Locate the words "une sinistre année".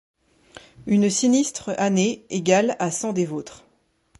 0.87-2.25